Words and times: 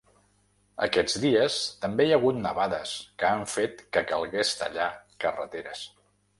Aquests 0.85 1.17
dies 1.25 1.57
també 1.83 2.07
hi 2.07 2.15
ha 2.15 2.19
hagut 2.23 2.41
nevades, 2.47 2.95
que 3.21 3.29
han 3.31 3.47
fet 3.59 3.87
que 3.99 4.05
calgués 4.15 4.57
tallar 4.63 4.91
carreteres. 5.27 5.89